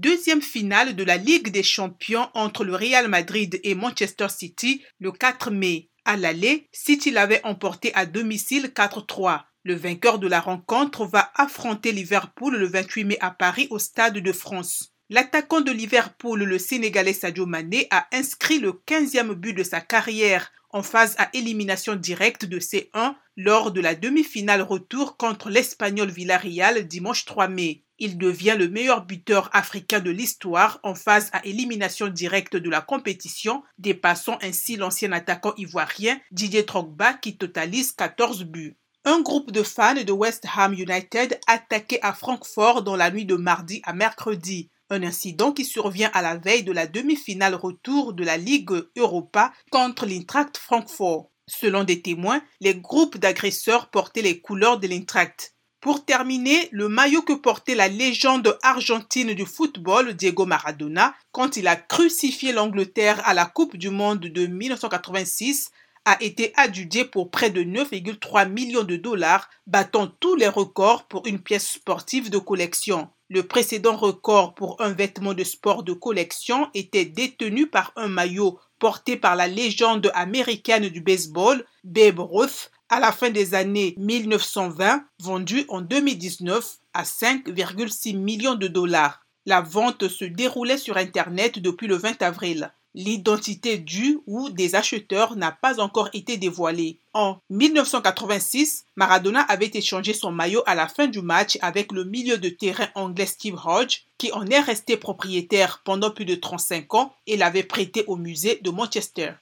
[0.00, 5.12] Deuxième finale de la Ligue des Champions entre le Real Madrid et Manchester City le
[5.12, 5.90] 4 mai.
[6.06, 9.42] À l'aller, City l'avait emporté à domicile 4-3.
[9.62, 14.16] Le vainqueur de la rencontre va affronter Liverpool le 28 mai à Paris au Stade
[14.16, 14.94] de France.
[15.12, 20.52] L'attaquant de Liverpool, le Sénégalais Sadio Mané, a inscrit le 15e but de sa carrière
[20.70, 26.86] en phase à élimination directe de C1 lors de la demi-finale retour contre l'Espagnol Villarreal
[26.86, 27.82] dimanche 3 mai.
[27.98, 32.80] Il devient le meilleur buteur africain de l'histoire en phase à élimination directe de la
[32.80, 38.76] compétition, dépassant ainsi l'ancien attaquant ivoirien Didier Drogba qui totalise 14 buts.
[39.04, 43.34] Un groupe de fans de West Ham United attaqué à Francfort dans la nuit de
[43.34, 44.70] mardi à mercredi.
[44.92, 49.52] Un incident qui survient à la veille de la demi-finale retour de la Ligue Europa
[49.70, 51.30] contre l'Intract Francfort.
[51.46, 55.54] Selon des témoins, les groupes d'agresseurs portaient les couleurs de l'Intract.
[55.80, 61.68] Pour terminer, le maillot que portait la légende argentine du football Diego Maradona quand il
[61.68, 65.70] a crucifié l'Angleterre à la Coupe du Monde de 1986
[66.04, 71.26] a été adjudé pour près de 9,3 millions de dollars, battant tous les records pour
[71.26, 73.08] une pièce sportive de collection.
[73.28, 78.58] Le précédent record pour un vêtement de sport de collection était détenu par un maillot
[78.80, 85.04] porté par la légende américaine du baseball, Babe Ruth, à la fin des années 1920,
[85.20, 89.20] vendu en 2019 à 5,6 millions de dollars.
[89.46, 92.72] La vente se déroulait sur Internet depuis le 20 avril.
[92.94, 96.98] L'identité du ou des acheteurs n'a pas encore été dévoilée.
[97.14, 102.36] En 1986, Maradona avait échangé son maillot à la fin du match avec le milieu
[102.36, 107.14] de terrain anglais Steve Hodge, qui en est resté propriétaire pendant plus de 35 ans
[107.26, 109.32] et l'avait prêté au musée de Manchester.